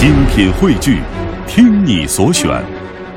[0.00, 1.02] 精品汇聚，
[1.46, 2.64] 听你所选，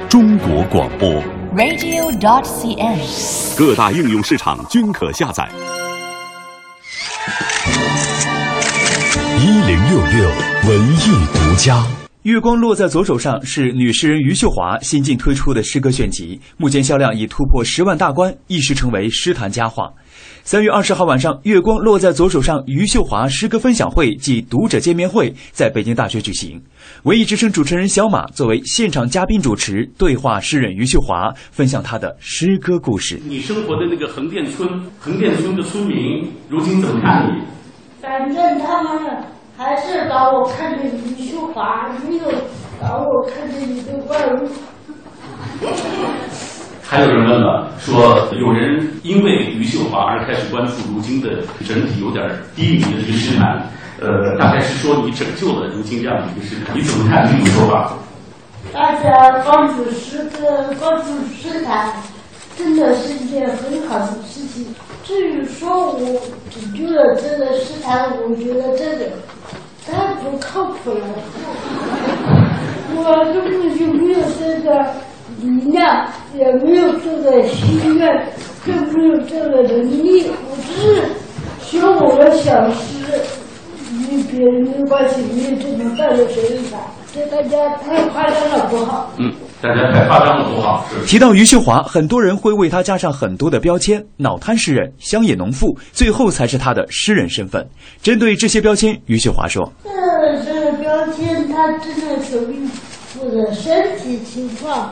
[0.10, 1.24] 中国广播。
[1.56, 3.58] radio.dot.cn，。
[3.58, 5.48] 各大应用市场均可下载。
[9.40, 10.30] 一零六六
[10.68, 11.86] 文艺独家。
[12.24, 19.92] 月光落在左手上是女诗人余秀华新近推出的诗歌选集，目前销量已突破十万大关，一时成为诗坛佳话。
[20.42, 26.62] 三月二十号晚上，月光落在左手上余秀华诗歌分享会暨读者见面会在北京大学举行。
[27.04, 33.20] 文艺之声主持人小马作为现场嘉宾主持，对话诗人余秀华，分享她的诗歌故事。
[33.28, 37.44] 你生活的那个横店村，横店村的村民如今怎么看你？
[38.02, 39.24] 反正他们
[39.56, 42.24] 还是把我看成余秀华，没有
[42.82, 44.50] 把我看成一个怪物。
[46.82, 51.30] 还有人问了，说有人因为余秀华而开始关注如今的
[51.66, 53.70] 整体有点低迷的这个诗坛，
[54.02, 57.94] 呃，大概是说你拯救了如今这样的一个诗坛，你怎么看这种说法？
[58.74, 61.94] 大家关注诗歌、关注诗坛，
[62.58, 64.66] 真的是一件很好的事情。
[65.04, 69.33] 至于说我拯救了这个诗坛，我觉得这个太
[70.24, 71.06] 不靠谱了。
[72.96, 74.68] 我根本就没有这个
[75.42, 75.84] 理念，
[76.36, 78.02] 也没有这个心愿，
[78.66, 79.72] 更没有这个能
[80.04, 80.30] 力。
[80.50, 80.84] 我只是
[81.62, 83.22] 学我的小诗，
[83.92, 86.64] 与别人的关系没有这么大的水平。
[86.72, 89.12] 这大家太夸张了，不好。
[89.18, 90.84] 嗯，大家太夸张了，不好。
[91.06, 97.68] 提到余秀华，很多人会为她加上很多的标签：脑瘫诗人、乡野农妇，最后才是她的诗人身份。
[98.02, 102.70] 针对这些标签，余秀华说这这个标签，它真的说明
[103.20, 104.92] 我的身体情况，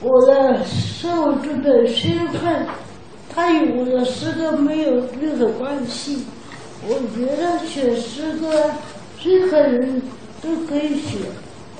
[0.00, 2.66] 我的生活中的身份，
[3.32, 6.26] 它与我的诗歌没有任何关系。
[6.88, 8.50] 我觉得写诗歌，
[9.22, 10.02] 任何人
[10.42, 11.18] 都可以写，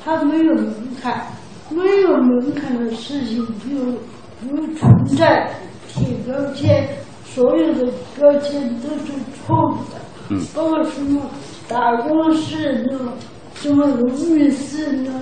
[0.04, 1.26] 它没有门槛，
[1.70, 4.00] 没有门槛的事情就
[4.40, 5.50] 不存在
[5.88, 6.88] 贴标签，
[7.24, 9.12] 所有的标签都是
[9.46, 10.00] 错误的。
[10.30, 11.20] 嗯包括什么
[11.68, 13.12] 打工式呢？
[13.54, 15.12] 什么荣誉式呢？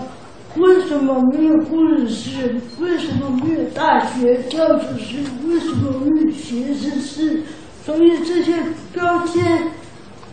[0.57, 2.61] 为什么没有工人式？
[2.81, 5.19] 为什么没有大学教授式？
[5.47, 7.43] 为什么没有学生式？
[7.85, 8.55] 所以这些
[8.93, 9.45] 标签，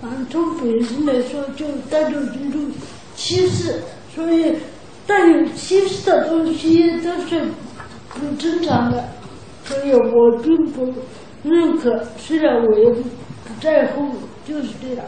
[0.02, 2.62] 啊，从本身来说就带着这种
[3.16, 3.82] 歧视，
[4.18, 4.56] 所以
[5.06, 7.40] 带有歧视的东西都是
[8.10, 9.04] 不正常的，
[9.64, 10.92] 所以我并不
[11.44, 13.04] 认可，虽然我也不
[13.62, 14.10] 在乎，
[14.44, 15.06] 就是这样。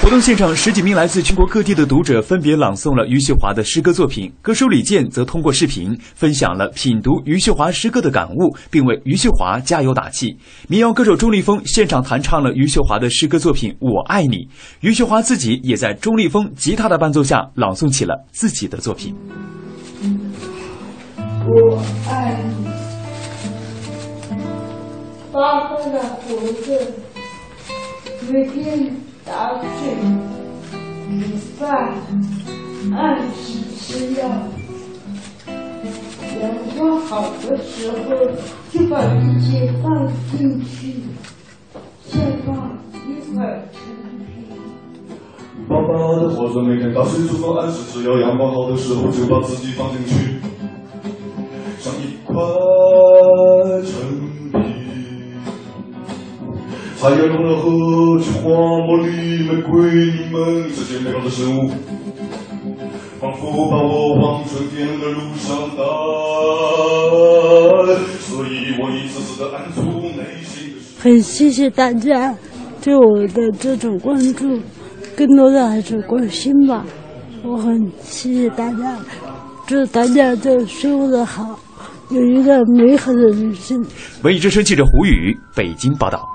[0.00, 4.32] 活动现场，十几名来自全国各地的读者分别朗诵了余秀华的诗歌作品。
[4.40, 10.38] 歌手李健则通过视频分享了品读余秀华诗歌的感悟，并为余秀华加油打气。
[10.66, 14.36] 民谣歌手钟立风现场弹唱了余秀华的诗歌作品《我爱你》。
[14.80, 19.14] 余秀华自己也在钟立风吉他的伴奏下朗诵起了自己的作品。
[21.44, 22.66] 我爱你，
[25.32, 26.34] 八分的活
[26.64, 26.80] 着，
[28.30, 28.94] 每天
[29.24, 29.66] 打水、
[31.08, 31.94] 煮饭，
[32.94, 34.28] 按时吃药。
[36.38, 37.96] 阳光好的时候，
[38.70, 40.06] 就把这些放
[40.36, 40.96] 进去，
[42.04, 42.78] 再放
[43.08, 43.62] 一会儿。
[45.66, 45.88] 爸爸
[46.20, 50.27] 的活着，每天打水煮饭，按时吃药，阳光好的时候就把自己放进去，
[57.00, 61.70] 菜园中了河菊花、茉莉、玫瑰，你们这些美好的生物，
[63.20, 65.84] 仿佛把我往春天的路上带，
[68.18, 69.80] 所以我一次次的按住
[70.16, 70.80] 内心的。
[70.98, 72.34] 很谢谢大家
[72.82, 74.58] 对我的这种关注，
[75.16, 76.84] 更多的还是关心吧。
[77.44, 78.98] 我很谢谢大家，
[79.68, 81.60] 祝大家都生活的好，
[82.10, 83.80] 有一个美好的人生。
[84.24, 86.28] 文艺之声记者胡宇北京报道。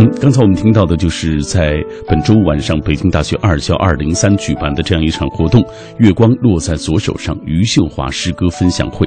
[0.00, 1.74] 嗯，刚才我们听到的就是在
[2.06, 5.60] 本周晚上北京大学二校二零三举办的这样一场活动——
[5.98, 9.04] 月光落在左手上余秀华诗歌分享会。